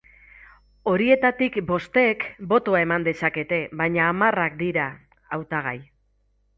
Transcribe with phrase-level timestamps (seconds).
[0.91, 4.91] Horietatik bostek botoa eman dezakete, baina hamarrak dira
[5.37, 5.81] hautagai.